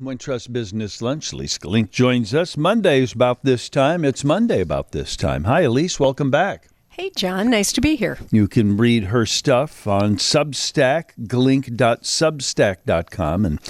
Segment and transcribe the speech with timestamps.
[0.00, 1.30] Wintrust Business Lunch.
[1.30, 4.04] Ilyce Glink joins us Mondays about this time.
[4.04, 5.44] It's Monday about this time.
[5.44, 6.00] Hi, Ilyce.
[6.00, 6.66] Welcome back.
[6.88, 7.50] Hey, John.
[7.50, 8.18] Nice to be here.
[8.32, 13.60] You can read her stuff on Substack, glink.substack.com, and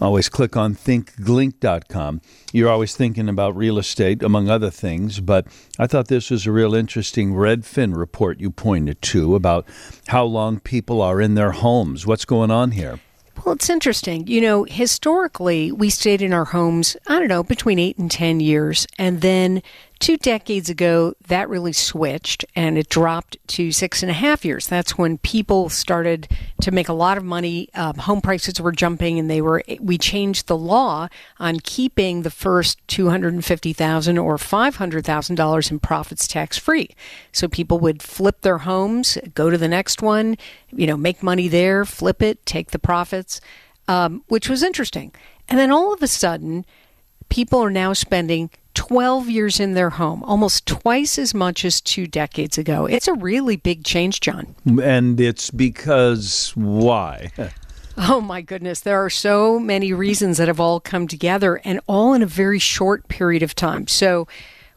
[0.00, 2.20] always click on thinkglink.com.
[2.52, 6.52] You're always thinking about real estate, among other things, but I thought this was a
[6.52, 9.66] real interesting Redfin report you pointed to about
[10.06, 12.06] how long people are in their homes.
[12.06, 13.00] What's going on here?
[13.42, 14.26] Well, it's interesting.
[14.26, 18.40] You know, historically, we stayed in our homes, I don't know, between eight and 10
[18.40, 18.86] years.
[18.98, 19.62] And then
[20.00, 24.66] two decades ago, that really switched and it dropped to six and a half years.
[24.66, 26.28] That's when people started
[26.60, 27.68] to make a lot of money.
[27.74, 29.62] Um, home prices were jumping, and they were.
[29.80, 31.08] We changed the law
[31.38, 35.78] on keeping the first two hundred and fifty thousand or five hundred thousand dollars in
[35.78, 36.90] profits tax free.
[37.32, 40.36] So people would flip their homes, go to the next one,
[40.70, 43.40] you know, make money there, flip it, take the profits,
[43.88, 45.12] um, which was interesting.
[45.48, 46.64] And then all of a sudden,
[47.28, 52.06] people are now spending 12 years in their home, almost twice as much as two
[52.06, 52.86] decades ago.
[52.86, 54.54] It's a really big change, John.
[54.82, 57.30] And it's because why?
[57.96, 62.12] Oh my goodness, there are so many reasons that have all come together and all
[62.12, 63.86] in a very short period of time.
[63.86, 64.26] So,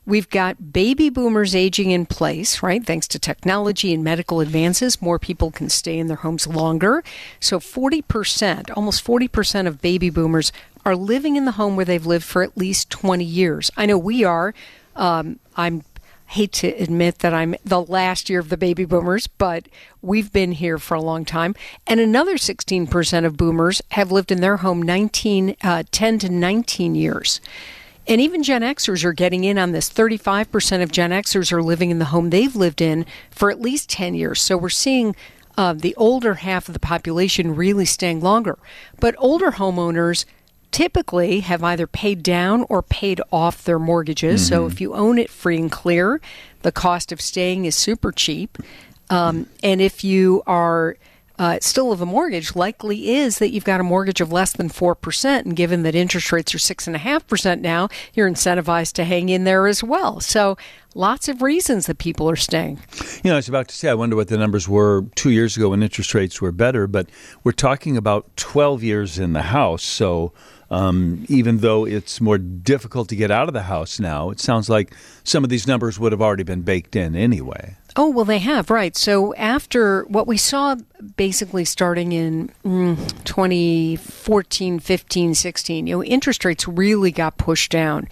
[0.08, 2.82] We've got baby boomers aging in place, right?
[2.82, 7.04] Thanks to technology and medical advances, more people can stay in their homes longer.
[7.42, 10.54] So 40%, almost 40% of baby boomers
[10.88, 13.70] are living in the home where they've lived for at least 20 years.
[13.76, 14.54] I know we are.
[14.96, 15.84] Um, I'm
[16.28, 19.68] hate to admit that I'm the last year of the baby boomers, but
[20.02, 21.56] we've been here for a long time.
[21.86, 26.96] And another 16% of boomers have lived in their home 19, uh, 10 to 19
[26.96, 27.42] years.
[28.08, 29.90] And even Gen Xers are getting in on this.
[29.90, 33.90] 35% of Gen Xers are living in the home they've lived in for at least
[33.90, 34.42] 10 years.
[34.42, 35.18] So we're seeing
[35.58, 38.58] uh, the older half of the population really staying longer.
[39.00, 40.24] But older homeowners
[40.72, 44.42] typically have either paid down or paid off their mortgages.
[44.42, 44.54] Mm-hmm.
[44.54, 46.22] So if you own it free and clear,
[46.62, 48.58] the cost of staying is super cheap.
[49.10, 50.98] Um, and if you are
[51.40, 54.70] uh, still of a mortgage, likely is that you've got a mortgage of less than
[54.70, 55.46] 4%.
[55.46, 59.84] And given that interest rates are 6.5% now, you're incentivized to hang in there as
[59.84, 60.20] well.
[60.20, 60.58] So
[60.96, 62.80] lots of reasons that people are staying.
[63.24, 65.56] You know, I was about to say, I wonder what the numbers were two years
[65.56, 67.08] ago when interest rates were better, but
[67.44, 69.84] we're talking about 12 years in the house.
[69.84, 70.34] So
[70.70, 74.70] um, even though it's more difficult to get out of the house now, it sounds
[74.70, 77.76] like some of these numbers would have already been baked in anyway.
[77.96, 78.96] Oh, well, they have, right.
[78.96, 80.76] So, after what we saw
[81.16, 88.08] basically starting in mm, 2014, 15, 16, you know, interest rates really got pushed down.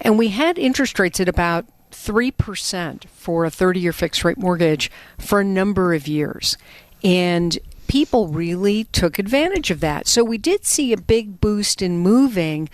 [0.00, 4.90] And we had interest rates at about 3% for a 30 year fixed rate mortgage
[5.18, 6.56] for a number of years.
[7.02, 7.58] And
[7.88, 10.06] people really took advantage of that.
[10.06, 12.68] So we did see a big boost in moving.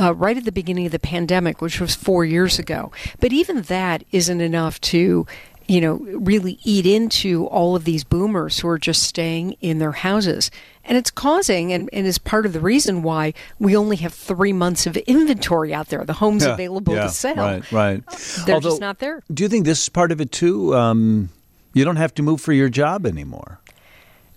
[0.00, 2.92] Uh, right at the beginning of the pandemic, which was four years ago.
[3.18, 5.26] But even that isn't enough to,
[5.66, 9.90] you know, really eat into all of these boomers who are just staying in their
[9.90, 10.52] houses.
[10.84, 14.52] And it's causing, and, and is part of the reason why we only have three
[14.52, 16.04] months of inventory out there.
[16.04, 17.34] The homes yeah, available yeah, to sell.
[17.34, 18.06] Right, right.
[18.46, 19.24] They're Although, just not there.
[19.34, 20.76] Do you think this is part of it too?
[20.76, 21.30] Um,
[21.74, 23.58] you don't have to move for your job anymore.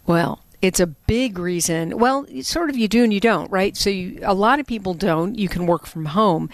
[0.05, 1.97] Well, it's a big reason.
[1.97, 3.75] Well, sort of you do and you don't, right?
[3.75, 5.37] So you, a lot of people don't.
[5.37, 6.49] You can work from home.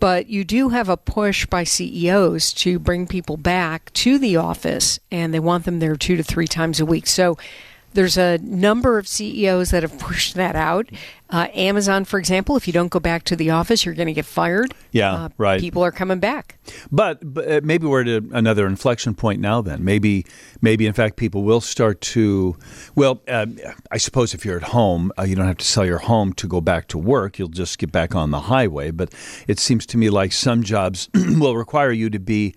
[0.00, 4.98] But you do have a push by CEOs to bring people back to the office,
[5.10, 7.06] and they want them there two to three times a week.
[7.06, 7.38] So
[7.94, 10.88] there's a number of CEOs that have pushed that out.
[11.30, 14.12] Uh, Amazon, for example, if you don't go back to the office, you're going to
[14.12, 14.74] get fired.
[14.92, 15.60] Yeah, uh, right.
[15.60, 16.58] People are coming back.
[16.92, 19.62] But, but uh, maybe we're at a, another inflection point now.
[19.62, 20.26] Then maybe,
[20.60, 22.56] maybe in fact, people will start to.
[22.94, 23.46] Well, uh,
[23.90, 26.46] I suppose if you're at home, uh, you don't have to sell your home to
[26.46, 27.38] go back to work.
[27.38, 28.90] You'll just get back on the highway.
[28.90, 29.12] But
[29.48, 32.54] it seems to me like some jobs will require you to be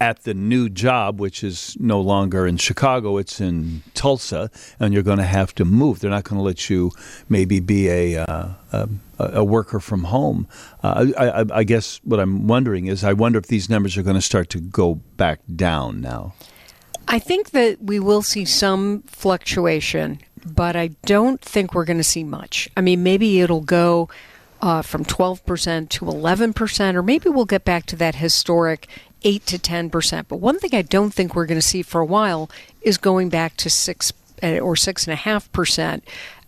[0.00, 4.50] at the new job, which is no longer in Chicago, it's in Tulsa,
[4.80, 6.00] and you're going to have to move.
[6.00, 6.90] They're not going to let you
[7.28, 8.88] maybe be a, uh, a,
[9.18, 10.48] a, worker from home.
[10.82, 14.16] Uh, I, I, guess what I'm wondering is I wonder if these numbers are going
[14.16, 16.34] to start to go back down now.
[17.06, 22.04] I think that we will see some fluctuation, but I don't think we're going to
[22.04, 22.68] see much.
[22.76, 24.08] I mean, maybe it'll go.
[24.62, 28.88] Uh, from 12% to 11%, or maybe we'll get back to that historic
[29.24, 30.26] 8 to 10%.
[30.28, 32.50] But one thing I don't think we're going to see for a while
[32.82, 34.12] is going back to 6
[34.42, 36.02] uh, or 6.5%.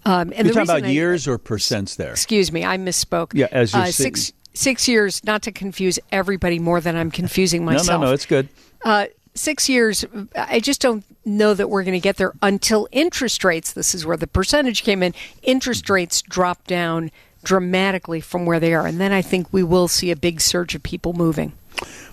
[0.05, 2.13] Um, and You're talking about I, years or percents there?
[2.13, 3.33] Excuse me, I misspoke.
[3.35, 7.65] Yeah, as you uh, six, six years, not to confuse everybody more than I'm confusing
[7.65, 7.89] myself.
[7.89, 8.49] no, no, no, it's good.
[8.85, 10.05] Uh, six years,
[10.37, 14.07] I just don't know that we're going to get there until interest rates, this is
[14.07, 15.13] where the percentage came in,
[15.43, 17.11] interest rates drop down
[17.43, 18.87] dramatically from where they are.
[18.87, 21.53] And then I think we will see a big surge of people moving.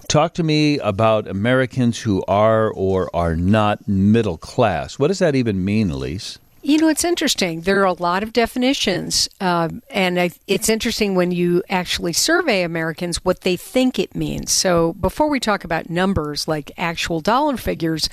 [0.08, 5.00] Talk to me about Americans who are or are not middle class.
[5.00, 6.38] What does that even mean, Ilyce?
[6.66, 7.62] You know, it's interesting.
[7.62, 12.64] There are a lot of definitions, um, and I, it's interesting when you actually survey
[12.64, 14.54] Americans what they think it means.
[14.54, 18.08] So, before we talk about numbers like actual dollar figures,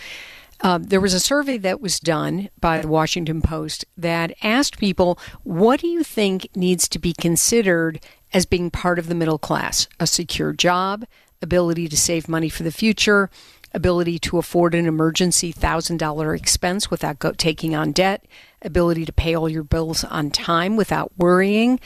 [0.63, 5.19] um, there was a survey that was done by the Washington Post that asked people,
[5.45, 9.87] What do you think needs to be considered as being part of the middle class?
[10.01, 11.05] A secure job,
[11.43, 13.31] ability to save money for the future,
[13.73, 18.25] ability to afford an emergency $1,000 expense without go- taking on debt,
[18.63, 21.81] ability to pay all your bills on time without worrying.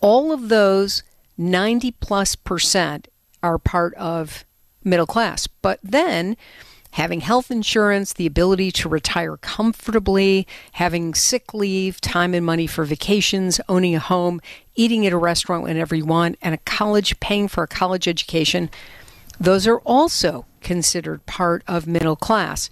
[0.00, 1.02] All of those
[1.38, 3.08] 90 plus percent
[3.42, 4.44] are part of
[4.82, 5.46] middle class.
[5.46, 6.36] But then
[6.96, 12.84] having health insurance, the ability to retire comfortably, having sick leave, time and money for
[12.84, 14.40] vacations, owning a home,
[14.76, 18.70] eating at a restaurant whenever you want, and a college, paying for a college education,
[19.38, 22.70] those are also considered part of middle class.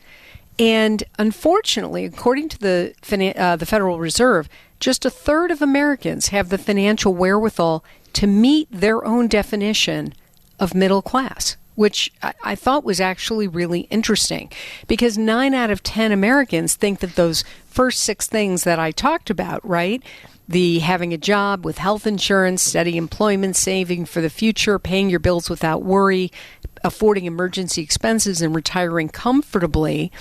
[0.59, 2.95] And unfortunately, according to the
[3.37, 4.49] uh, the Federal Reserve,
[4.81, 7.85] just a third of Americans have the financial wherewithal
[8.15, 10.15] to meet their own definition
[10.59, 14.51] of middle class which I, thought was actually really interesting
[14.87, 19.29] because nine out of 10 Americans think that those first six things that I talked
[19.29, 20.03] about, right?
[20.47, 25.19] The having a job with health insurance, steady employment, saving for the future, paying your
[25.19, 26.31] bills without worry,
[26.85, 30.13] affording emergency expenses, and retiring comfortably.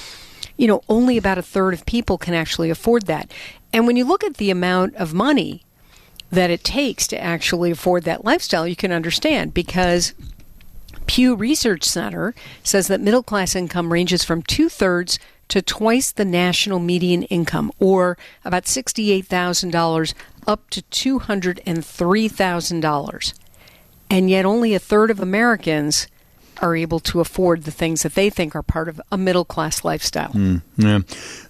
[0.58, 3.32] You know, only about a third of people can actually afford that.
[3.72, 5.64] And when you look at the amount of money
[6.32, 10.14] that it takes to actually afford that lifestyle, you can understand because
[11.06, 12.34] Pew Research Center
[12.64, 15.20] says that middle class income ranges from two thirds
[15.50, 20.14] to twice the national median income, or about $68,000
[20.48, 23.34] up to $203,000.
[24.10, 26.08] And yet, only a third of Americans
[26.62, 29.84] are able to afford the things that they think are part of a middle class
[29.84, 30.32] lifestyle.
[30.32, 31.00] Mm, yeah,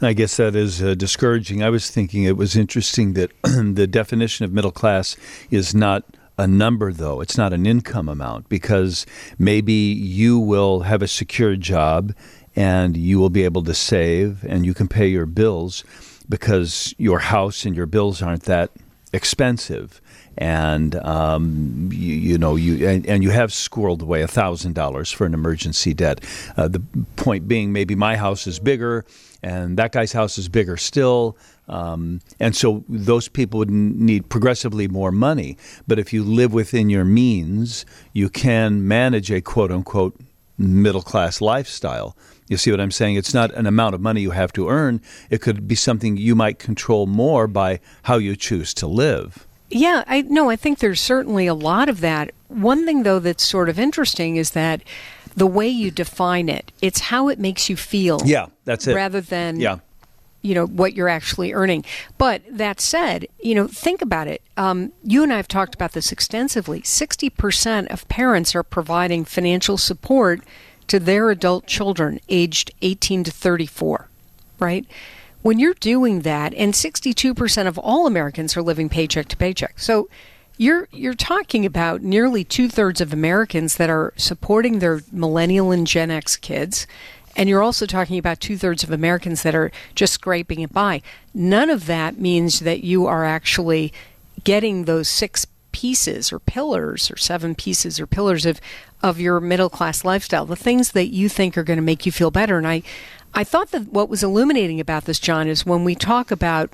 [0.02, 1.62] I guess that is uh, discouraging.
[1.62, 5.18] I was thinking it was interesting that the definition of middle class
[5.52, 6.06] is not
[6.38, 7.22] a number, though.
[7.22, 9.06] It's not an income amount because
[9.38, 12.14] maybe you will have a secure job
[12.56, 15.84] and you will be able to save and you can pay your bills
[16.30, 18.72] because your house and your bills aren't that
[19.12, 20.02] expensive
[20.38, 25.12] and um, you, you, know you and, and, you have squirreled away a thousand dollars
[25.12, 26.24] for an emergency debt.
[26.58, 26.82] Uh, the
[27.16, 29.06] point being, maybe my house is bigger,
[29.44, 31.38] and that guy's house is bigger still,
[31.68, 35.58] um, and so those people would need progressively more money.
[35.88, 40.20] But if you live within your means, you can manage a quote unquote
[40.58, 42.16] middle class lifestyle.
[42.48, 43.16] You see what I'm saying?
[43.16, 45.02] It's not an amount of money you have to earn.
[45.30, 49.48] It could be something you might control more by how you choose to live.
[49.70, 52.32] Yeah, I no, I think there's certainly a lot of that.
[52.50, 54.84] One thing though that's sort of interesting is that
[55.36, 58.20] the way you define it, it's how it makes you feel.
[58.24, 58.94] Yeah, that's it.
[58.94, 59.80] Rather than yeah
[60.44, 61.84] you know what you're actually earning.
[62.20, 64.44] But that said, you know, think about it.
[64.56, 66.84] Um, you and I have talked about this extensively.
[66.84, 70.42] Sixty percent of parents are providing financial support
[70.88, 74.10] to their adult children aged 18 to 34,
[74.60, 74.86] right?
[75.42, 79.80] When you're doing that, and 62% of all Americans are living paycheck to paycheck.
[79.80, 80.10] So
[80.58, 85.88] you're you're talking about nearly two thirds of Americans that are supporting their millennial and
[85.88, 86.86] Gen X kids
[87.36, 91.02] and you're also talking about two thirds of Americans that are just scraping it by.
[91.34, 93.92] None of that means that you are actually
[94.44, 98.62] getting those six pieces or pillars or seven pieces or pillars of,
[99.02, 102.12] of your middle class lifestyle, the things that you think are going to make you
[102.12, 102.58] feel better.
[102.58, 102.84] And I,
[103.34, 106.70] I thought that what was illuminating about this, John, is when we talk about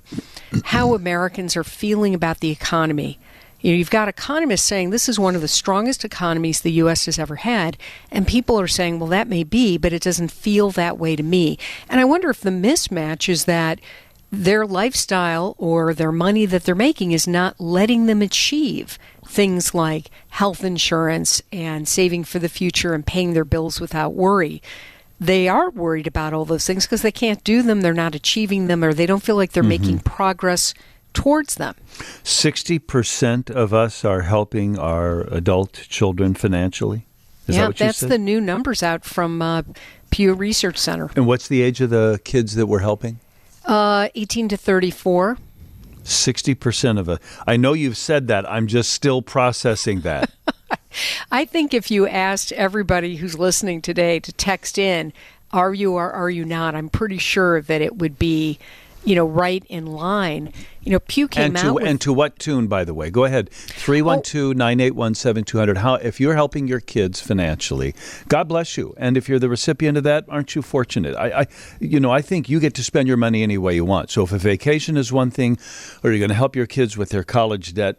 [0.66, 3.18] how Americans are feeling about the economy
[3.62, 7.06] you know, you've got economists saying this is one of the strongest economies the U.S.
[7.06, 7.78] has ever had,
[8.12, 11.24] and people are saying, well, that may be, but it doesn't feel that way to
[11.24, 11.58] me.
[11.90, 13.80] And I wonder if the mismatch is that
[14.32, 20.10] their lifestyle or their money that they're making is not letting them achieve things like
[20.30, 24.62] health insurance and saving for the future and paying their bills without worry.
[25.20, 28.68] They are worried about all those things because they can't do them, they're not achieving
[28.68, 29.70] them, or they don't feel like they're mm-hmm.
[29.70, 30.74] making progress
[31.14, 31.76] towards them.
[32.24, 37.06] 60% of us are helping our adult children financially.
[37.48, 39.64] Is yeah, that that's the new numbers out from uh,
[40.12, 41.10] Pew Research Center.
[41.16, 43.20] And what's the age of the kids that we're helping?
[43.66, 45.38] Uh, 18 to 34.
[46.04, 47.20] 60% of it.
[47.46, 48.50] I know you've said that.
[48.50, 50.32] I'm just still processing that.
[51.32, 55.14] I think if you asked everybody who's listening today to text in,
[55.52, 58.60] are you or are you not, I'm pretty sure that it would be
[59.04, 60.52] you know, right in line.
[60.82, 63.10] You know, Pew came and to, out with, and to what tune, by the way?
[63.10, 63.50] Go ahead.
[63.52, 65.78] 312-981-7200.
[65.78, 67.96] How if you're helping your kids financially,
[68.28, 68.94] God bless you.
[68.98, 71.16] And if you're the recipient of that, aren't you fortunate?
[71.16, 71.48] I, I
[71.80, 74.12] you know, I think you get to spend your money any way you want.
[74.12, 75.58] So if a vacation is one thing,
[76.04, 77.98] or you're going to help your kids with their college debt,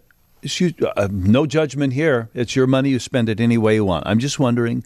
[0.96, 2.30] uh, no judgment here.
[2.32, 2.88] It's your money.
[2.90, 4.06] You spend it any way you want.
[4.06, 4.82] I'm just wondering,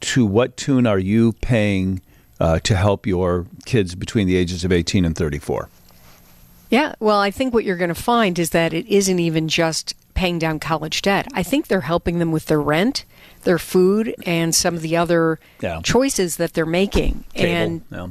[0.00, 2.00] to what tune are you paying
[2.40, 5.68] uh, to help your kids between the ages of 18 and 34?
[6.70, 9.94] Yeah, well, I think what you're going to find is that it isn't even just
[10.14, 11.26] paying down college debt.
[11.34, 13.04] I think they're helping them with their rent,
[13.42, 15.80] their food, and some of the other yeah.
[15.82, 17.24] choices that they're making.
[17.34, 17.50] Cable.
[17.50, 18.08] And yeah.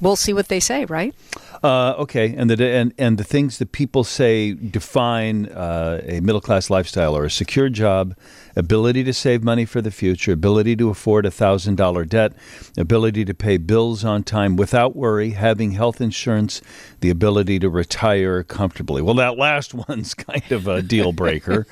[0.00, 1.14] We'll see what they say, right?
[1.62, 6.40] Uh, okay, and the and and the things that people say define uh, a middle
[6.40, 8.14] class lifestyle or a secure job,
[8.54, 12.32] ability to save money for the future, ability to afford a thousand dollar debt,
[12.76, 16.60] ability to pay bills on time without worry, having health insurance,
[17.00, 19.00] the ability to retire comfortably.
[19.00, 21.66] Well, that last one's kind of a deal breaker.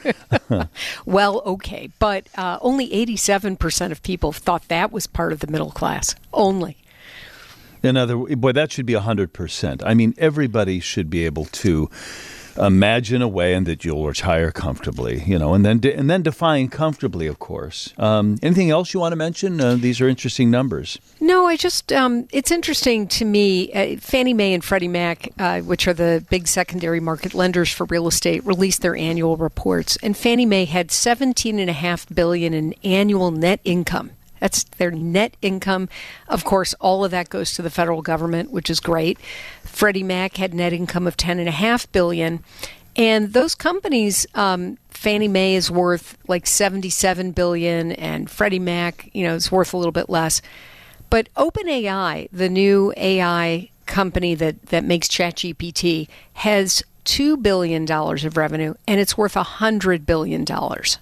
[1.05, 5.41] well, okay, but uh, only eighty seven percent of people thought that was part of
[5.41, 6.15] the middle class.
[6.33, 6.79] Only.
[7.85, 9.83] In other boy, that should be 100%.
[9.85, 11.91] I mean, everybody should be able to
[12.57, 16.23] imagine a way and that you'll retire comfortably, you know, and then de- and then
[16.23, 17.93] define comfortably, of course.
[17.99, 19.61] Um, anything else you want to mention?
[19.61, 20.99] Uh, these are interesting numbers.
[21.21, 23.73] No, I just um, it's interesting to me.
[23.73, 27.87] Uh, Fannie Mae and Freddie Mac, uh, which are the big secondary market lenders for
[27.87, 32.55] real estate, released their annual reports, and Fannie Mae had seventeen and a half billion
[32.55, 34.13] in annual net income.
[34.45, 35.89] That's their net income.
[36.29, 39.19] Of course, all of that goes to the federal government, which is great.
[39.63, 42.45] Freddie Mac had net income of ten and a half billion,
[42.95, 49.27] and those companies, um, Fannie Mae is worth like seventy-seven billion, and Freddie Mac, you
[49.27, 50.43] know, is worth a little bit less.
[51.09, 58.37] But OpenAI, the new AI company that that makes ChatGPT, has two billion dollars of
[58.37, 60.99] revenue, and it's worth a hundred billion dollars.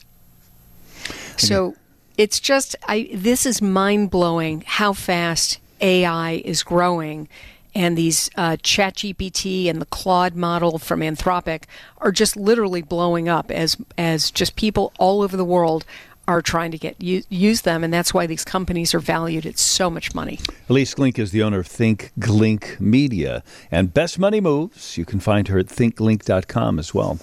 [1.37, 1.75] So
[2.17, 7.29] it's just I this is mind blowing how fast AI is growing.
[7.75, 11.63] And these uh, ChatGPT and the Claude model from Anthropic
[11.99, 15.87] are just literally blowing up as as just people all over the world
[16.29, 19.91] are trying to get use, them, and that's why these companies are valued at so
[19.91, 20.39] much money.
[20.69, 24.97] Ilyce Glink is the owner of Think Glink Media and Best Money Moves.
[24.97, 27.19] You can find her at thinkglink.com as well.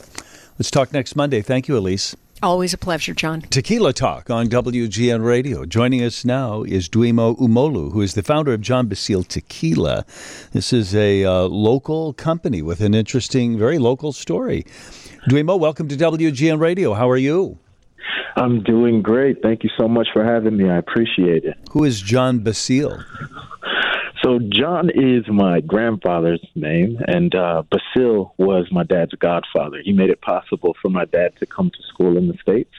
[0.57, 1.41] Let's talk next Monday.
[1.41, 2.15] Thank you, Ilyce.
[2.41, 3.41] Always a pleasure, John.
[3.41, 5.65] Tequila Talk on WGN Radio.
[5.65, 10.05] Joining us now is Uudimoh Umolu, who is the founder of Jon Basil Tequila.
[10.53, 14.63] This is a uh, local company with an interesting, very local story.
[15.29, 16.93] Uudimoh, welcome to WGN Radio.
[16.93, 17.57] How are you?
[18.37, 19.41] I'm doing great.
[19.41, 20.69] Thank you so much for having me.
[20.69, 21.57] I appreciate it.
[21.71, 23.03] Who is John Basile?
[24.23, 29.81] So John is my grandfather's name, and uh, Basil was my dad's godfather.
[29.83, 32.73] He made it possible for my dad to come to school in the states.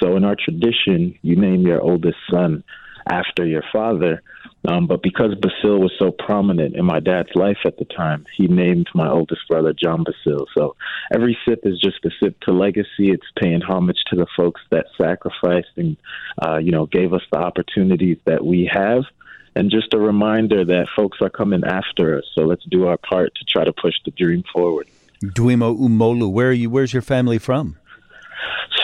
[0.00, 2.64] So in our tradition, you name your oldest son
[3.10, 4.22] after your father.
[4.68, 8.46] Um, but because Basil was so prominent in my dad's life at the time, he
[8.46, 10.46] named my oldest brother John Basil.
[10.56, 10.76] So
[11.12, 13.10] every sip is just a sip to legacy.
[13.10, 15.96] It's paying homage to the folks that sacrificed and,
[16.42, 19.04] uh, you know, gave us the opportunities that we have
[19.54, 22.24] and just a reminder that folks are coming after us.
[22.34, 24.88] So let's do our part to try to push the dream forward.
[25.24, 26.70] Uudimoh Umolu, where are you?
[26.70, 27.76] Where's your family from?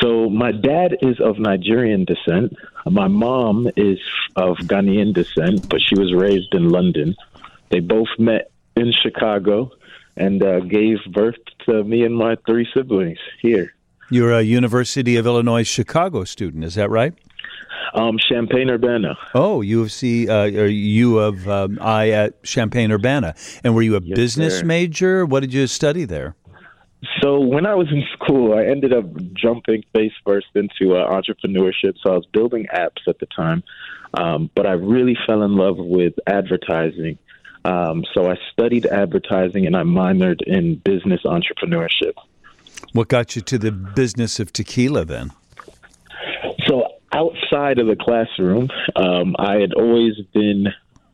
[0.00, 2.54] So my dad is of Nigerian descent.
[2.84, 3.98] My mom is
[4.36, 7.16] of Ghanaian descent, but she was raised in London.
[7.70, 9.70] They both met in Chicago
[10.16, 13.74] and uh, gave birth to me and my three siblings here.
[14.10, 17.14] You're a University of Illinois Chicago student, is that right?
[17.96, 19.16] Um, Champaign Urbana.
[19.34, 23.34] Oh, U of C, uh, or U of um, I at Champaign Urbana.
[23.64, 24.66] And were you a yes, business sir.
[24.66, 25.24] major?
[25.24, 26.36] What did you study there?
[27.22, 31.94] So when I was in school, I ended up jumping face first into uh, entrepreneurship.
[32.02, 33.62] So I was building apps at the time,
[34.14, 37.18] um, but I really fell in love with advertising.
[37.64, 42.12] Um, so I studied advertising and I minored in business entrepreneurship.
[42.92, 45.32] What got you to the business of tequila then?
[47.12, 50.68] Outside of the classroom, um, I had always been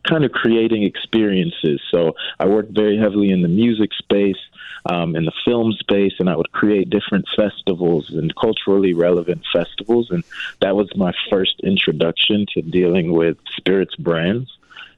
[0.08, 1.80] kind of creating experiences.
[1.90, 4.38] So I worked very heavily in the music space,
[4.86, 10.10] um, in the film space, and I would create different festivals and culturally relevant festivals.
[10.10, 10.24] And
[10.60, 14.50] that was my first introduction to dealing with spirits brands.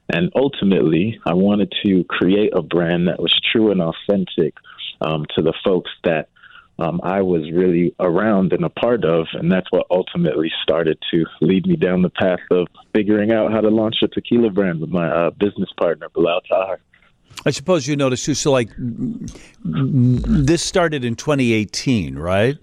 [0.09, 4.55] And ultimately, I wanted to create a brand that was true and authentic
[5.01, 6.29] um, to the folks that
[6.77, 11.25] um, I was really around and a part of, and that's what ultimately started to
[11.41, 14.89] lead me down the path of figuring out how to launch a tequila brand with
[14.89, 16.79] my uh, business partner, Bilal Tahar.
[17.45, 18.33] I suppose you noticed too.
[18.33, 22.57] So, like, this started in 2018, right?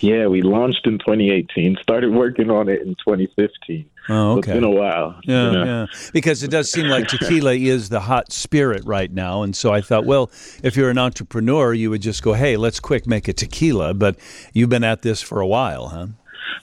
[0.00, 1.76] Yeah, we launched in 2018.
[1.82, 3.89] Started working on it in 2015.
[4.08, 4.38] Oh, okay.
[4.38, 5.20] it's been a while.
[5.24, 5.64] Yeah, you know?
[5.64, 6.10] yeah.
[6.12, 9.80] Because it does seem like tequila is the hot spirit right now, and so I
[9.80, 10.30] thought, well,
[10.62, 14.18] if you're an entrepreneur, you would just go, "Hey, let's quick make a tequila." But
[14.52, 16.06] you've been at this for a while, huh?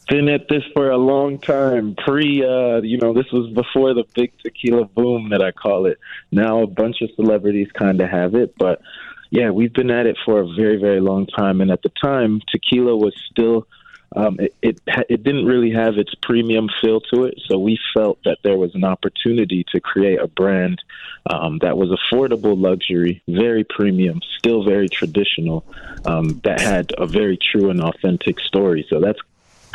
[0.10, 1.96] Been at this for a long time.
[1.96, 6.00] Pre, uh, you know, this was before the big tequila boom that I call it.
[6.32, 8.82] Now a bunch of celebrities kind of have it, but
[9.30, 11.62] yeah, we've been at it for a very, very long time.
[11.62, 13.68] And at the time, tequila was still
[14.16, 17.40] um, it, it it didn't really have its premium feel to it.
[17.48, 20.82] So we felt that there was an opportunity to create a brand
[21.30, 25.66] um, that was affordable luxury, very premium, still very traditional,
[26.06, 28.86] um, that had a very true and authentic story.
[28.90, 29.20] So that's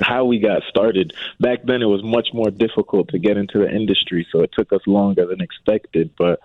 [0.00, 1.12] how we got started.
[1.38, 4.72] Back then, it was much more difficult to get into the industry, so it took
[4.72, 6.10] us longer than expected.
[6.16, 6.40] But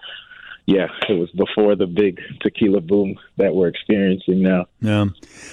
[0.67, 4.65] yeah, it was before the big tequila boom that we're experiencing now.
[4.81, 5.05] Yeah.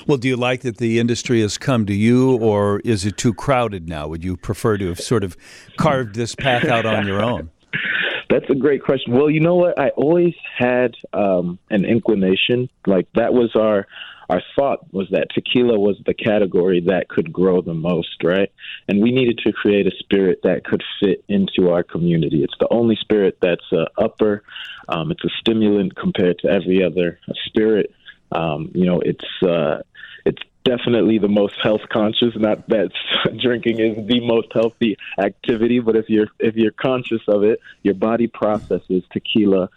[0.09, 3.33] Well, do you like that the industry has come to you, or is it too
[3.33, 4.09] crowded now?
[4.09, 5.37] Would you prefer to have sort of
[5.79, 7.51] carved this path out on your own?
[8.29, 9.13] That's a great question.
[9.15, 9.79] Well, you know what?
[9.79, 12.69] I always had um, an inclination.
[12.85, 13.87] Like that was our
[14.29, 18.51] our thought was that tequila was the category that could grow the most, right?
[18.89, 22.43] And we needed to create a spirit that could fit into our community.
[22.43, 23.65] It's the only spirit that's
[23.99, 24.43] upper.
[24.89, 27.93] Um, it's a stimulant compared to every other spirit.
[28.33, 29.83] Um, you know, it's uh,
[30.25, 32.35] it's definitely the most health conscious.
[32.35, 32.91] Not that
[33.43, 37.95] drinking is the most healthy activity, but if you're if you're conscious of it, your
[37.95, 39.69] body processes tequila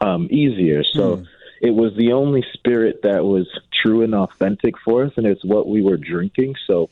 [0.00, 0.84] um, easier.
[0.84, 1.18] So.
[1.18, 1.26] Mm
[1.60, 3.46] it was the only spirit that was
[3.82, 6.54] true and authentic for us, and it's what we were drinking.
[6.66, 6.88] So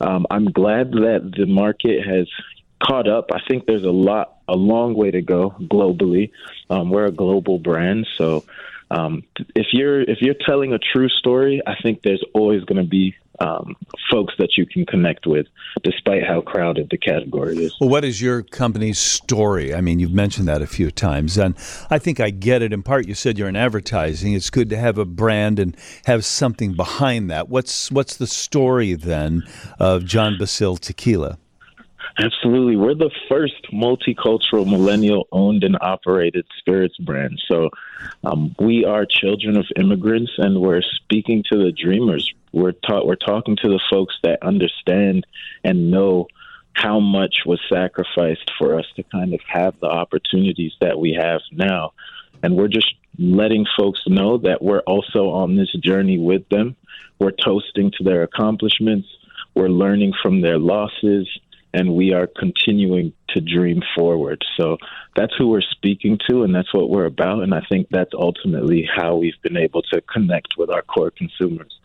[0.00, 2.28] um, I'm glad that the market has
[2.82, 3.30] caught up.
[3.32, 6.30] I think there's a lot, a long way to go globally.
[6.70, 8.44] Um, we're a global brand, so
[8.94, 9.22] um,
[9.54, 13.14] if you're if you're telling a true story, I think there's always going to be
[13.40, 13.74] um,
[14.10, 15.46] folks that you can connect with,
[15.82, 17.74] despite how crowded the category is.
[17.80, 19.74] Well, what is your company's story?
[19.74, 21.56] I mean, you've mentioned that a few times, and
[21.90, 23.08] I think I get it in part.
[23.08, 24.34] You said you're in advertising.
[24.34, 25.76] It's good to have a brand and
[26.06, 27.48] have something behind that.
[27.48, 29.42] What's what's the story then
[29.80, 31.38] of Jon Basil Tequila?
[32.16, 32.76] Absolutely.
[32.76, 37.42] We're the first multicultural millennial owned and operated spirits brand.
[37.48, 37.70] So
[38.22, 42.32] um, we are children of immigrants and we're speaking to the dreamers.
[42.52, 45.26] We're, ta- we're talking to the folks that understand
[45.64, 46.28] and know
[46.74, 51.40] how much was sacrificed for us to kind of have the opportunities that we have
[51.50, 51.94] now.
[52.44, 56.76] And we're just letting folks know that we're also on this journey with them.
[57.18, 59.08] We're toasting to their accomplishments.
[59.54, 61.28] We're learning from their losses
[61.74, 64.42] and we are continuing to dream forward.
[64.56, 64.78] So
[65.16, 67.42] that's who we're speaking to, and that's what we're about.
[67.42, 71.76] And I think that's ultimately how we've been able to connect with our core consumers.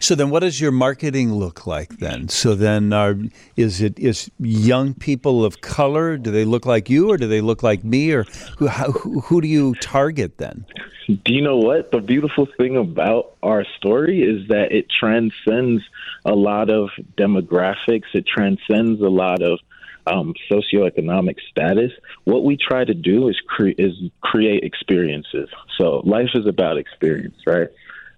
[0.00, 2.28] So then, what does your marketing look like then?
[2.28, 3.16] So then, are,
[3.56, 6.16] is it is young people of color?
[6.16, 8.24] Do they look like you, or do they look like me, or
[8.58, 10.64] who, how, who do you target then?
[11.08, 15.82] Do you know what the beautiful thing about our story is that it transcends
[16.24, 18.04] a lot of demographics.
[18.14, 19.58] It transcends a lot of
[20.06, 21.92] um, socioeconomic status.
[22.24, 25.48] What we try to do is cre- is create experiences.
[25.78, 27.68] So life is about experience, right?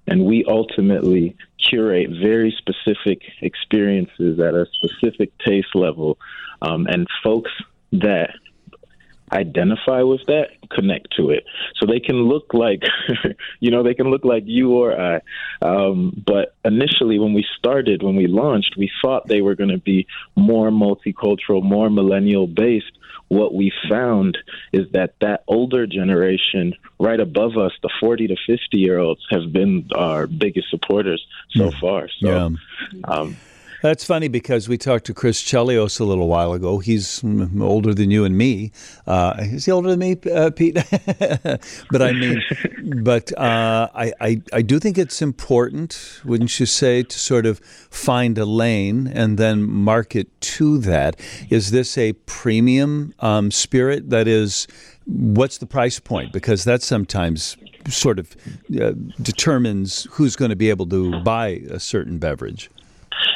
[0.06, 6.18] And we ultimately curate very specific experiences at a specific taste level.
[6.62, 7.50] Um, and folks
[7.92, 8.34] that
[9.32, 11.44] identify with that connect to it
[11.76, 12.82] so they can look like
[13.60, 15.20] you know they can look like you or i
[15.62, 19.78] um, but initially when we started when we launched we thought they were going to
[19.78, 22.92] be more multicultural more millennial based
[23.30, 24.36] what we found
[24.72, 29.52] is that that older generation right above us, the 40 to 50 year olds, have
[29.52, 31.80] been our biggest supporters so mm.
[31.80, 32.08] far.
[32.18, 33.00] So, yeah.
[33.04, 33.36] um,
[33.82, 36.78] that's funny because we talked to Chris Chelios a little while ago.
[36.78, 37.22] He's
[37.60, 38.72] older than you and me.
[39.06, 40.74] Uh, is he older than me, uh, Pete?
[41.90, 42.42] but I mean,
[43.02, 47.58] but uh, I, I, I do think it's important, wouldn't you say, to sort of
[47.90, 51.18] find a lane and then market to that.
[51.48, 54.66] Is this a premium um, spirit that is?
[55.06, 56.32] What's the price point?
[56.32, 57.56] Because that sometimes
[57.88, 58.36] sort of
[58.80, 62.70] uh, determines who's going to be able to buy a certain beverage.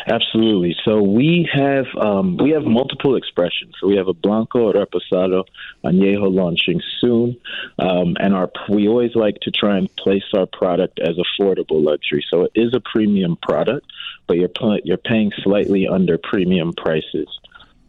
[0.07, 0.77] Absolutely.
[0.85, 3.75] So we have um, we have multiple expressions.
[3.81, 5.45] So we have a blanco, reposado,
[5.85, 7.37] añejo launching soon,
[7.79, 12.25] um, and our we always like to try and place our product as affordable luxury.
[12.31, 13.87] So it is a premium product,
[14.27, 14.51] but you're
[14.85, 17.29] you're paying slightly under premium prices.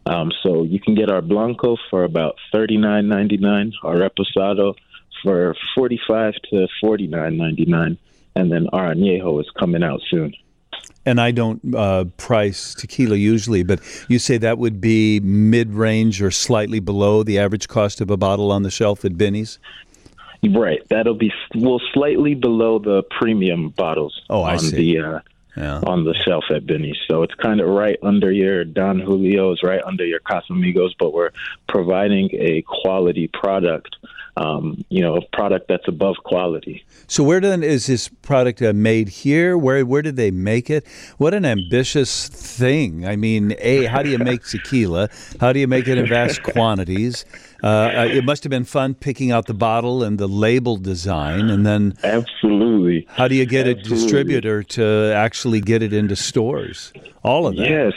[0.06, 4.74] Um, so you can get our blanco for about thirty nine ninety nine, our reposado
[5.22, 7.98] for forty five to forty nine ninety nine,
[8.34, 10.34] and then our añejo is coming out soon.
[11.04, 16.20] And I don't uh, price tequila usually, but you say that would be mid range
[16.20, 19.60] or slightly below the average cost of a bottle on the shelf at Binny's.
[20.42, 24.76] Right, that'll be well slightly below the premium bottles oh, I on see.
[24.76, 25.20] the uh,
[25.56, 25.80] yeah.
[25.86, 26.98] on the shelf at Binny's.
[27.08, 31.30] So it's kind of right under your Don Julio's, right under your Casamigos, but we're
[31.68, 33.96] providing a quality product
[34.36, 36.84] um, you know, a product that's above quality.
[37.06, 39.56] So where then is this product uh, made here?
[39.56, 40.86] Where where did they make it?
[41.16, 43.06] What an ambitious thing!
[43.06, 45.08] I mean, a how do you make tequila?
[45.40, 47.24] How do you make it in vast quantities?
[47.62, 51.48] Uh, uh, it must have been fun picking out the bottle and the label design,
[51.48, 53.06] and then absolutely.
[53.08, 53.96] How do you get absolutely.
[53.96, 56.92] a distributor to actually get it into stores?
[57.24, 57.68] All of that.
[57.68, 57.94] Yes.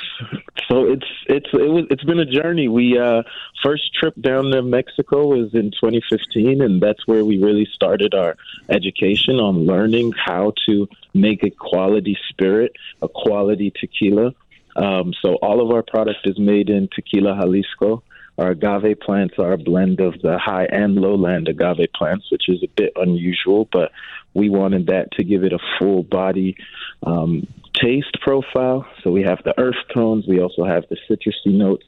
[0.70, 2.68] So it's it's it was it's been a journey.
[2.68, 3.24] We uh,
[3.64, 8.36] first trip down to Mexico was in 2015, and that's where we really started our
[8.70, 14.34] education on learning how to make a quality spirit, a quality tequila.
[14.76, 18.04] Um, so all of our product is made in Tequila Jalisco.
[18.38, 22.64] Our agave plants are a blend of the high and lowland agave plants, which is
[22.64, 23.92] a bit unusual, but
[24.34, 26.56] we wanted that to give it a full body
[27.04, 28.86] um, taste profile.
[29.04, 31.86] So we have the earth tones, we also have the citrusy notes.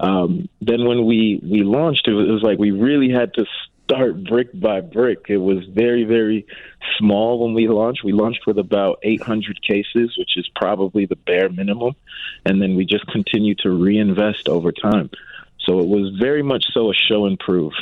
[0.00, 3.46] Um, then when we we launched, it was, it was like we really had to
[3.84, 5.26] start brick by brick.
[5.28, 6.46] It was very very
[6.98, 8.02] small when we launched.
[8.04, 11.94] We launched with about 800 cases, which is probably the bare minimum,
[12.44, 15.10] and then we just continued to reinvest over time.
[15.60, 17.72] So it was very much so a show and prove.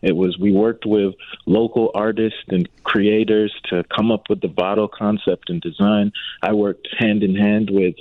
[0.00, 1.14] It was we worked with
[1.46, 6.12] local artists and creators to come up with the bottle concept and design.
[6.40, 7.96] I worked hand in hand with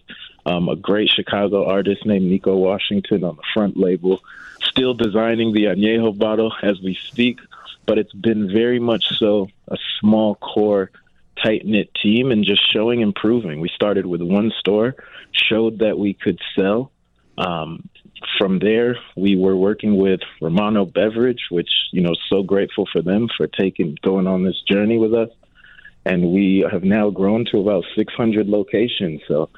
[0.47, 4.21] um, a great Chicago artist named Nico Washington on the front label,
[4.61, 7.39] still designing the añejo bottle as we speak.
[7.85, 10.89] But it's been very much so a small core,
[11.43, 13.59] tight knit team, and just showing improving.
[13.59, 14.95] We started with one store,
[15.33, 16.91] showed that we could sell.
[17.37, 17.89] Um,
[18.37, 23.27] from there, we were working with Romano Beverage, which you know, so grateful for them
[23.35, 25.29] for taking going on this journey with us,
[26.05, 29.21] and we have now grown to about 600 locations.
[29.27, 29.49] So,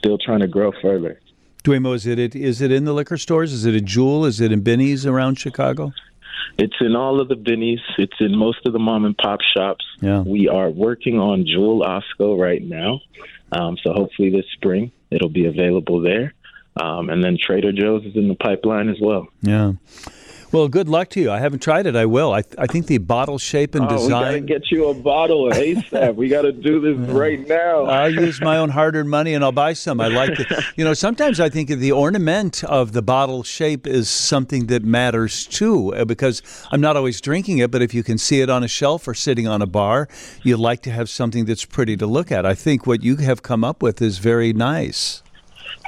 [0.00, 1.20] still trying to grow further.
[1.64, 3.52] Uudimoh, is it is it in the liquor stores?
[3.52, 4.24] Is it a Jewel?
[4.24, 5.92] Is it in Binny's around Chicago?
[6.58, 7.80] It's in all of the Binny's.
[7.98, 9.84] It's in most of the mom and pop shops.
[10.00, 10.22] Yeah.
[10.22, 13.00] We are working on Jewel Osco right now,
[13.52, 16.34] um, so hopefully this spring it'll be available there.
[16.80, 19.26] Um, and then Trader Joe's is in the pipeline as well.
[19.42, 19.72] Yeah.
[20.52, 21.30] Well, good luck to you.
[21.30, 21.94] I haven't tried it.
[21.94, 22.34] I will.
[22.34, 24.08] I, I think the bottle shape and oh, design.
[24.08, 26.16] We got to get you a bottle of ASAP.
[26.16, 27.84] we got to do this right now.
[27.84, 30.00] I'll use my own hard earned money and I'll buy some.
[30.00, 30.48] I like it.
[30.76, 35.46] You know, sometimes I think the ornament of the bottle shape is something that matters
[35.46, 38.64] too, uh, because I'm not always drinking it, but if you can see it on
[38.64, 40.08] a shelf or sitting on a bar,
[40.42, 42.44] you like to have something that's pretty to look at.
[42.44, 45.22] I think what you have come up with is very nice.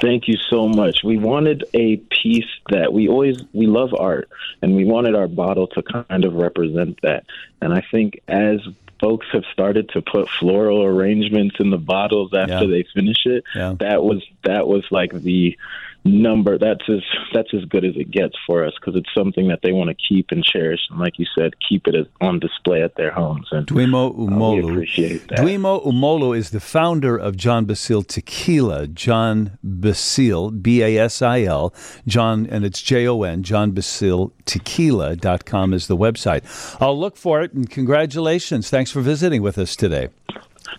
[0.01, 1.03] Thank you so much.
[1.03, 4.29] We wanted a piece that we always we love art
[4.61, 7.25] and we wanted our bottle to kind of represent that.
[7.61, 8.59] And I think as
[8.99, 12.67] folks have started to put floral arrangements in the bottles after yeah.
[12.67, 13.75] they finish it, yeah.
[13.79, 15.57] that was that was like the
[16.05, 17.01] number that's as
[17.33, 19.95] that's as good as it gets for us because it's something that they want to
[19.95, 23.47] keep and cherish and like you said keep it as, on display at their homes
[23.51, 24.65] and Uudimoh Umolu.
[24.65, 25.39] uh, appreciate that.
[25.39, 28.87] Uudimoh Umolu is the founder of Jon Basil Tequila.
[28.87, 31.73] John Basil B A S I L
[32.05, 36.43] John and it's J O N Jon Basil Tequila.com is the website.
[36.81, 38.69] I'll look for it and congratulations.
[38.69, 40.09] Thanks for visiting with us today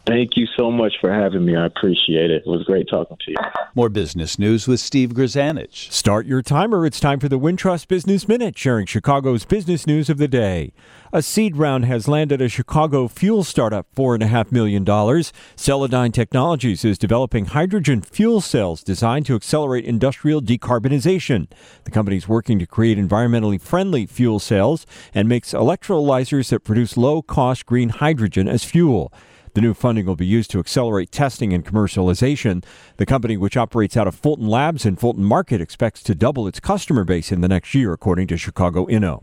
[0.07, 1.57] Thank you so much for having me.
[1.57, 2.43] I appreciate it.
[2.45, 3.37] It was great talking to you.
[3.75, 5.91] More business news with Steve Grzanich.
[5.91, 6.85] Start your timer.
[6.87, 10.73] It's time for the Wintrust Business Minute, sharing Chicago's business news of the day.
[11.13, 14.85] A seed round has landed a Chicago fuel startup $4.5 million.
[14.85, 21.49] Celadyne Technologies is developing hydrogen fuel cells designed to accelerate industrial decarbonization.
[21.85, 26.97] The company is working to create environmentally friendly fuel cells and makes electrolyzers that produce
[26.97, 29.13] low cost green hydrogen as fuel.
[29.55, 32.64] The new funding will be used to accelerate testing and commercialization.
[32.97, 36.59] The company, which operates out of Fulton Labs in Fulton Market, expects to double its
[36.59, 39.23] customer base in the next year, according to Chicago Inno.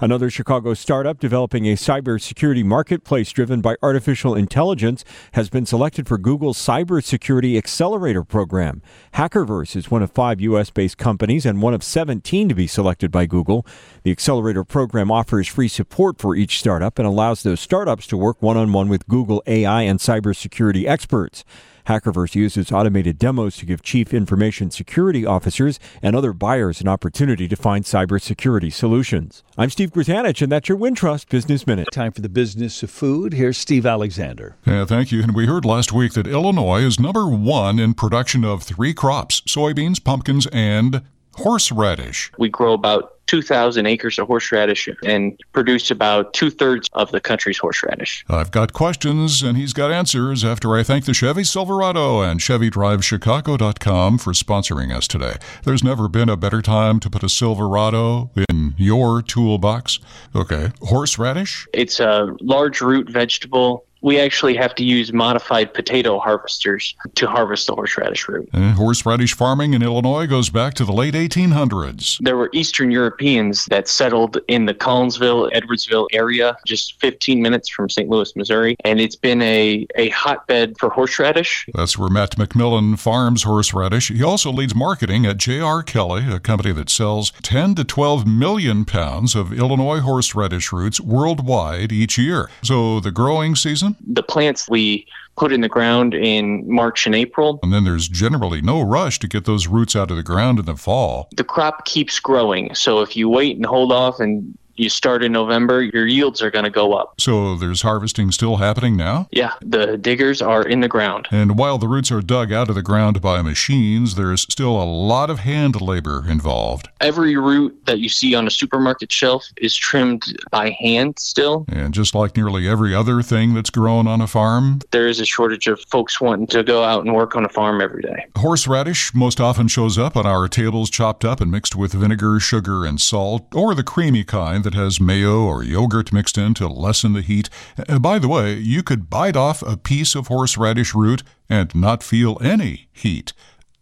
[0.00, 6.18] Another Chicago startup developing a cybersecurity marketplace driven by artificial intelligence has been selected for
[6.18, 8.82] Google's Cybersecurity Accelerator program.
[9.14, 10.70] Hackerverse is one of five U.S.
[10.70, 13.66] based companies and one of 17 to be selected by Google.
[14.02, 18.42] The Accelerator program offers free support for each startup and allows those startups to work
[18.42, 21.44] one on one with Google AI and cybersecurity experts.
[21.86, 27.48] Hackerverse uses automated demos to give chief information security officers and other buyers an opportunity
[27.48, 29.42] to find cybersecurity solutions.
[29.58, 31.88] I'm Steve Grzanich, and that's your Wintrust Business Minute.
[31.92, 33.32] Time for the business of food.
[33.32, 34.56] Here's Steve Alexander.
[34.66, 35.22] Yeah, thank you.
[35.22, 39.40] And we heard last week that Illinois is number one in production of three crops
[39.42, 41.02] soybeans, pumpkins, and
[41.36, 42.30] horseradish.
[42.38, 47.56] We grow about 2,000 acres of horseradish and produce about two thirds of the country's
[47.56, 48.26] horseradish.
[48.28, 54.18] I've got questions and he's got answers after I thank the Chevy Silverado and ChevyDriveChicago.com
[54.18, 55.36] for sponsoring us today.
[55.64, 59.98] There's never been a better time to put a Silverado in your toolbox.
[60.36, 61.66] Okay, horseradish?
[61.72, 67.68] It's a large root vegetable we actually have to use modified potato harvesters to harvest
[67.68, 68.48] the horseradish root.
[68.52, 72.18] And horseradish farming in Illinois goes back to the late 1800s.
[72.20, 77.88] There were Eastern Europeans that settled in the Collinsville, Edwardsville area, just 15 minutes from
[77.88, 78.08] St.
[78.08, 81.66] Louis, Missouri, and it's been a, a hotbed for horseradish.
[81.74, 84.08] That's where Matt McMillan farms horseradish.
[84.08, 85.82] He also leads marketing at J.R.
[85.82, 91.92] Kelly, a company that sells 10 to 12 million pounds of Illinois horseradish roots worldwide
[91.92, 92.50] each year.
[92.62, 97.58] So the growing season the plants we put in the ground in March and April.
[97.62, 100.66] And then there's generally no rush to get those roots out of the ground in
[100.66, 101.28] the fall.
[101.36, 102.74] The crop keeps growing.
[102.74, 106.50] So if you wait and hold off and you start in November, your yields are
[106.50, 107.20] going to go up.
[107.20, 109.28] So there's harvesting still happening now?
[109.30, 111.28] Yeah, the diggers are in the ground.
[111.30, 114.84] And while the roots are dug out of the ground by machines, there's still a
[114.84, 116.88] lot of hand labor involved.
[117.00, 121.64] Every root that you see on a supermarket shelf is trimmed by hand still.
[121.68, 125.26] And just like nearly every other thing that's grown on a farm, there is a
[125.26, 128.26] shortage of folks wanting to go out and work on a farm every day.
[128.36, 132.84] Horseradish most often shows up on our tables chopped up and mixed with vinegar, sugar,
[132.84, 137.12] and salt, or the creamy kind that has mayo or yogurt mixed in to lessen
[137.12, 137.48] the heat.
[137.88, 142.02] Uh, by the way, you could bite off a piece of horseradish root and not
[142.02, 143.32] feel any heat.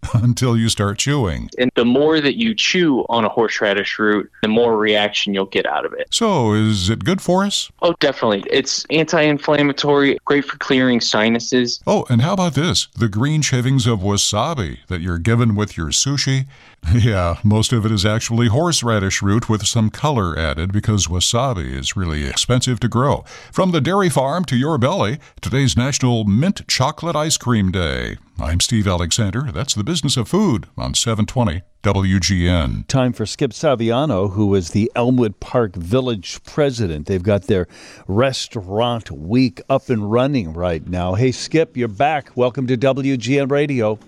[0.15, 1.51] until you start chewing.
[1.59, 5.67] And the more that you chew on a horseradish root, the more reaction you'll get
[5.67, 6.09] out of it.
[6.11, 7.71] So, is it good for us?
[7.83, 8.45] Oh, definitely.
[8.51, 11.81] It's anti inflammatory, great for clearing sinuses.
[11.87, 12.89] Oh, and how about this?
[12.97, 16.47] The green shavings of wasabi that you're given with your sushi.
[16.95, 21.97] Yeah, most of it is actually horseradish root with some color added because wasabi is
[21.97, 23.25] really expensive to grow.
[23.53, 28.17] From the dairy farm to your belly, today's National Mint Chocolate Ice Cream Day.
[28.43, 29.53] I'm Steve Alexander.
[29.53, 32.87] That's the business of food on 720 WGN.
[32.87, 37.07] Time for Skip Saviano, who is the Elmwood Park Village president.
[37.07, 37.69] They've got their
[38.09, 41.15] restaurant week up and running right now.
[41.15, 42.35] Hey, Skip, you're back.
[42.35, 43.99] Welcome to WGN Radio.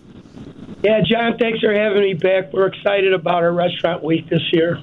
[0.82, 2.54] Yeah, John, thanks for having me back.
[2.54, 4.80] We're excited about our restaurant week this year.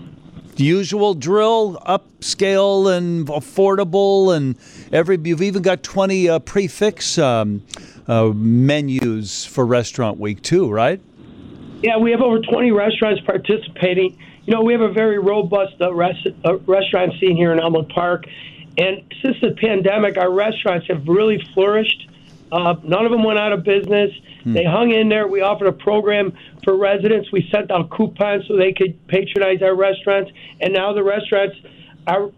[0.60, 4.58] Usual drill, upscale and affordable, and
[4.92, 7.64] every you've even got twenty uh, prix fixe um,
[8.08, 11.00] uh, menus for Restaurant Week too, right?
[11.82, 14.18] Yeah, we have over 20 restaurants participating.
[14.46, 18.26] You know, we have a very robust uh, uh, restaurant scene here in Elmwood Park.
[18.78, 22.10] And since the pandemic, our restaurants have really flourished.
[22.52, 24.12] Uh, none of them went out of business.
[24.44, 24.54] Hmm.
[24.54, 25.28] They hung in there.
[25.28, 26.34] We offered a program
[26.64, 27.32] for residents.
[27.32, 30.32] We sent out coupons so they could patronize our restaurants.
[30.62, 31.58] And now the restaurants
[32.08, 32.32] are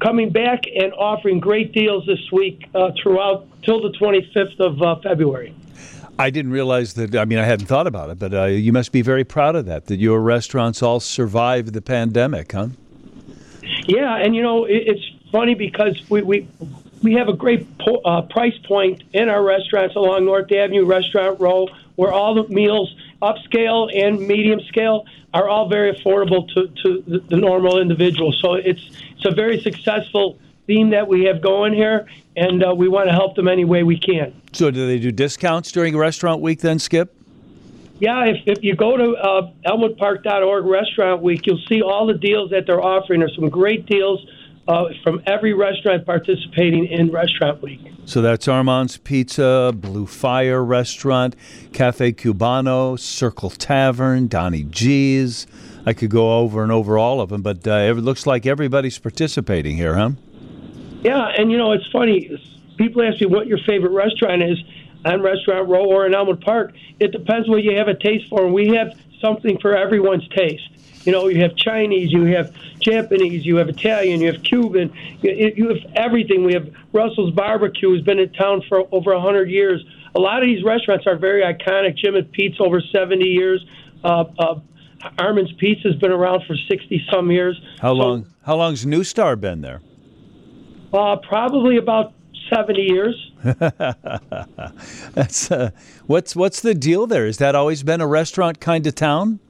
[0.00, 4.96] coming back and offering great deals this week uh, throughout till the 25th of uh,
[5.02, 5.54] February.
[6.18, 7.16] I didn't realize that.
[7.16, 9.66] I mean, I hadn't thought about it, but uh, you must be very proud of
[9.66, 9.86] that.
[9.86, 12.68] That your restaurants all survived the pandemic, huh?
[13.86, 16.48] Yeah, and you know, it, it's funny because we we
[17.02, 21.40] we have a great po- uh, price point in our restaurants along North Avenue Restaurant
[21.40, 27.02] Row, where all the meals, upscale and medium scale, are all very affordable to to
[27.06, 28.32] the, the normal individual.
[28.32, 28.82] So it's
[29.16, 33.12] it's a very successful theme that we have going here, and uh, we want to
[33.12, 34.40] help them any way we can.
[34.52, 37.14] So, do they do discounts during Restaurant Week then, Skip?
[37.98, 42.50] Yeah, if, if you go to uh, ElmwoodPark.org Restaurant Week, you'll see all the deals
[42.50, 43.20] that they're offering.
[43.20, 44.26] There's some great deals
[44.68, 47.80] uh, from every restaurant participating in Restaurant Week.
[48.04, 51.36] So that's Armand's Pizza, Blue Fire Restaurant,
[51.72, 55.46] Cafe Cubano, Circle Tavern, Donnie G's.
[55.84, 58.98] I could go over and over all of them, but uh, it looks like everybody's
[58.98, 60.10] participating here, huh?
[61.02, 62.30] Yeah, and you know it's funny.
[62.76, 64.58] People ask me what your favorite restaurant is
[65.04, 66.74] on Restaurant Row or in Elmwood Park.
[67.00, 70.68] It depends what you have a taste for, and we have something for everyone's taste.
[71.04, 75.52] You know, you have Chinese, you have Japanese, you have Italian, you have Cuban, you,
[75.56, 76.44] you have everything.
[76.44, 79.84] We have Russell's Barbecue, who's been in town for over a hundred years.
[80.14, 81.96] A lot of these restaurants are very iconic.
[81.96, 83.64] Jim and Pete's over 70 years.
[84.04, 84.60] Uh, uh,
[85.18, 87.60] Armand's Pizza's been around for 60 some years.
[87.80, 88.26] How so, long?
[88.44, 89.80] How long's New Star been there?
[90.92, 92.12] Uh, probably about
[92.50, 93.32] 70 years.
[95.14, 95.70] That's uh,
[96.06, 97.26] what's what's the deal there?
[97.26, 99.40] Has that always been a restaurant kind of town?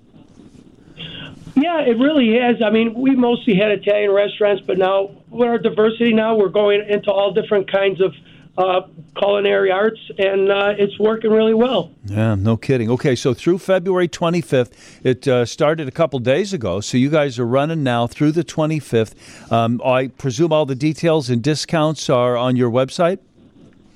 [1.55, 2.63] Yeah, it really has.
[2.65, 6.89] I mean, we mostly had Italian restaurants, but now with our diversity, now we're going
[6.89, 8.15] into all different kinds of
[8.57, 8.83] uh,
[9.17, 11.91] culinary arts, and uh, it's working really well.
[12.05, 12.91] Yeah, no kidding.
[12.91, 16.81] Okay, so through February 25th, it uh, started a couple days ago.
[16.81, 19.53] So you guys are running now through the 25th.
[19.53, 23.19] Um, I presume all the details and discounts are on your website.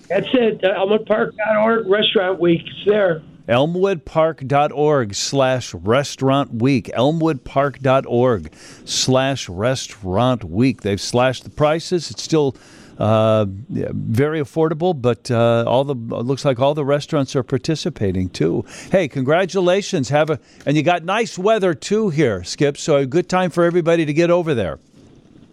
[0.08, 0.64] That's it.
[0.64, 2.62] Uh, ElmwoodPark.org Restaurant Week.
[2.64, 3.22] It's there.
[3.48, 6.90] elmwoodpark.org slash restaurant week.
[6.96, 8.52] Elmwoodpark.org
[8.84, 10.82] slash restaurant week.
[10.82, 12.10] They've slashed the prices.
[12.10, 12.56] It's still
[12.98, 18.64] uh, very affordable but uh, all the looks like all the restaurants are participating too.
[18.90, 20.08] Hey congratulations.
[20.08, 23.64] Have a and you got nice weather too here skip so a good time for
[23.64, 24.78] everybody to get over there.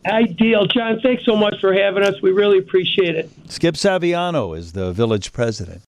[0.05, 0.67] Ideal.
[0.67, 2.21] John, thanks so much for having us.
[2.21, 3.29] We really appreciate it.
[3.49, 5.81] skip saviano is the village president